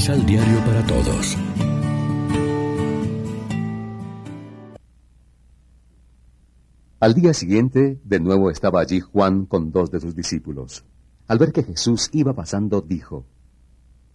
[0.00, 1.36] Misal Diario para Todos.
[7.00, 10.86] Al día siguiente, de nuevo estaba allí Juan con dos de sus discípulos.
[11.28, 13.26] Al ver que Jesús iba pasando, dijo,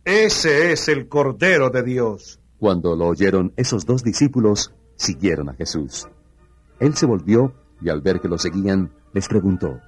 [0.03, 2.39] Ese es el Cordero de Dios.
[2.57, 6.07] Cuando lo oyeron, esos dos discípulos siguieron a Jesús.
[6.79, 9.79] Él se volvió y al ver que lo seguían, les preguntó,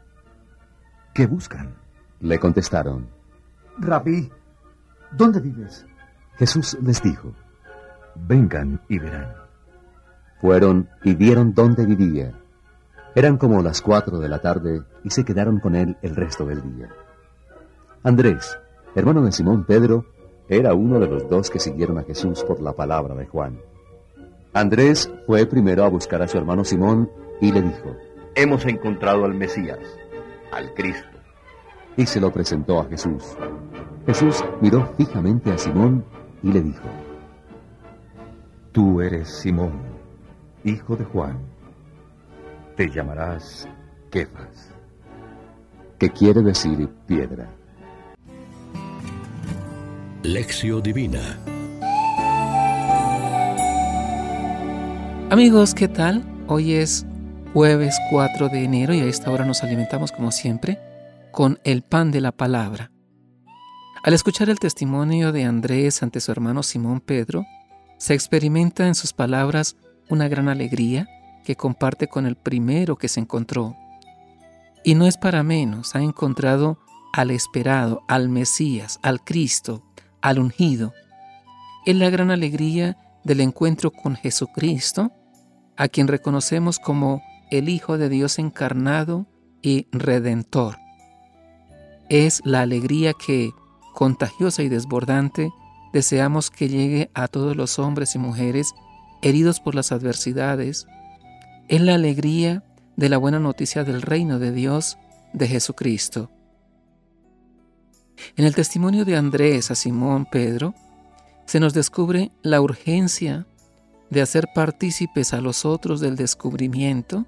[1.15, 1.75] ¿Qué buscan?
[2.19, 3.09] Le contestaron,
[3.79, 4.29] Rabí,
[5.11, 5.87] ¿dónde vives?
[6.37, 7.33] Jesús les dijo,
[8.15, 9.33] Vengan y verán.
[10.39, 12.33] Fueron y vieron dónde vivía.
[13.15, 16.61] Eran como las cuatro de la tarde y se quedaron con él el resto del
[16.61, 16.89] día.
[18.03, 18.59] Andrés,
[18.95, 20.05] hermano de Simón Pedro,
[20.47, 23.59] era uno de los dos que siguieron a Jesús por la palabra de Juan.
[24.53, 27.09] Andrés fue primero a buscar a su hermano Simón
[27.41, 27.95] y le dijo,
[28.35, 29.79] Hemos encontrado al Mesías,
[30.51, 31.17] al Cristo.
[31.95, 33.35] Y se lo presentó a Jesús.
[34.05, 36.05] Jesús miró fijamente a Simón
[36.43, 36.87] y le dijo,
[38.71, 39.71] Tú eres Simón,
[40.63, 41.39] hijo de Juan.
[42.75, 43.67] Te llamarás
[44.11, 44.69] Kefas.
[45.97, 47.49] que quiere decir piedra.
[50.21, 51.39] Lección Divina.
[55.31, 56.23] Amigos, ¿qué tal?
[56.47, 57.05] Hoy es
[57.53, 60.79] jueves 4 de enero y a esta hora nos alimentamos como siempre
[61.31, 62.91] con el pan de la palabra.
[64.03, 67.45] Al escuchar el testimonio de Andrés ante su hermano Simón Pedro,
[67.97, 69.75] se experimenta en sus palabras
[70.09, 71.07] una gran alegría
[71.43, 73.75] que comparte con el primero que se encontró.
[74.83, 76.79] Y no es para menos, ha encontrado
[77.11, 79.83] al esperado, al Mesías, al Cristo,
[80.21, 80.93] al ungido.
[81.85, 85.11] Es la gran alegría del encuentro con Jesucristo,
[85.75, 89.25] a quien reconocemos como el Hijo de Dios encarnado
[89.61, 90.77] y redentor.
[92.09, 93.51] Es la alegría que,
[93.97, 95.51] contagiosa y desbordante,
[95.91, 98.75] deseamos que llegue a todos los hombres y mujeres
[99.23, 100.85] heridos por las adversidades.
[101.67, 102.63] Es la alegría
[102.95, 104.99] de la buena noticia del reino de Dios
[105.33, 106.29] de Jesucristo.
[108.35, 110.75] En el testimonio de Andrés a Simón Pedro,
[111.47, 113.47] se nos descubre la urgencia
[114.11, 117.25] de hacer partícipes a los otros del descubrimiento,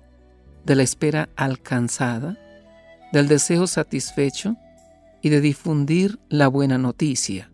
[0.65, 2.38] de la espera alcanzada,
[3.11, 4.55] del deseo satisfecho
[5.22, 7.52] y de difundir la buena noticia.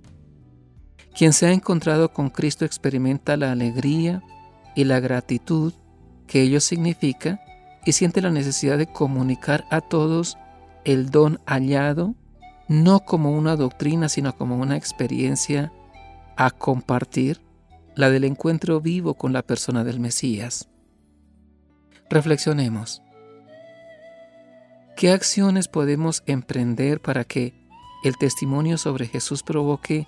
[1.15, 4.21] Quien se ha encontrado con Cristo experimenta la alegría
[4.75, 5.73] y la gratitud
[6.27, 7.39] que ello significa
[7.85, 10.37] y siente la necesidad de comunicar a todos
[10.83, 12.15] el don hallado,
[12.67, 15.71] no como una doctrina, sino como una experiencia
[16.35, 17.41] a compartir,
[17.95, 20.67] la del encuentro vivo con la persona del Mesías.
[22.09, 23.04] Reflexionemos.
[24.95, 27.53] ¿Qué acciones podemos emprender para que
[28.05, 30.07] el testimonio sobre Jesús provoque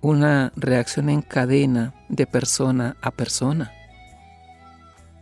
[0.00, 3.70] una reacción en cadena de persona a persona?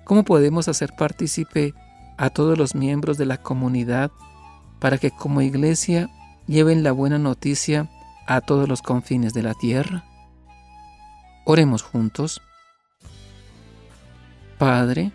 [0.04, 1.74] ¿Cómo podemos hacer partícipe
[2.16, 4.10] a todos los miembros de la comunidad
[4.78, 6.08] para que como iglesia
[6.46, 7.90] lleven la buena noticia
[8.26, 10.04] a todos los confines de la tierra?
[11.44, 12.40] Oremos juntos.
[14.56, 15.12] Padre,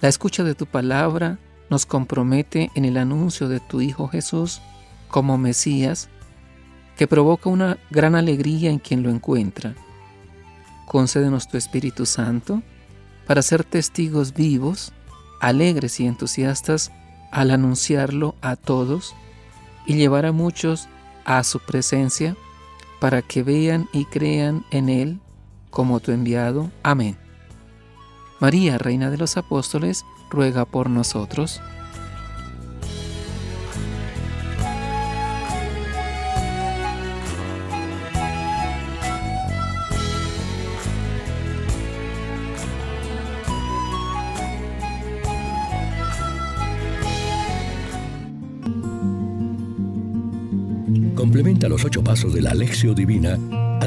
[0.00, 1.40] la escucha de tu palabra
[1.70, 4.60] nos compromete en el anuncio de tu Hijo Jesús
[5.08, 6.08] como Mesías,
[6.96, 9.74] que provoca una gran alegría en quien lo encuentra.
[10.86, 12.62] Concédenos tu Espíritu Santo
[13.26, 14.92] para ser testigos vivos,
[15.40, 16.90] alegres y entusiastas
[17.30, 19.14] al anunciarlo a todos
[19.86, 20.88] y llevar a muchos
[21.24, 22.36] a su presencia
[23.00, 25.20] para que vean y crean en Él
[25.70, 26.70] como tu enviado.
[26.82, 27.27] Amén.
[28.40, 31.60] María, Reina de los Apóstoles, ruega por nosotros.
[51.14, 53.36] Complementa los ocho pasos de la Alexio Divina